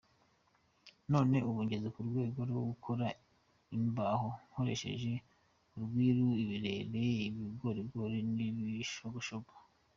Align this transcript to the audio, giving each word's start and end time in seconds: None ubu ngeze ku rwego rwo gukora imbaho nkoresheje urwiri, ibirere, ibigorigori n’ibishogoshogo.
None 1.11 1.35
ubu 1.49 1.59
ngeze 1.65 1.87
ku 1.95 2.01
rwego 2.07 2.39
rwo 2.49 2.61
gukora 2.69 3.05
imbaho 3.77 4.27
nkoresheje 4.49 5.13
urwiri, 5.75 6.25
ibirere, 6.43 7.03
ibigorigori 7.29 8.19
n’ibishogoshogo. 8.35 9.53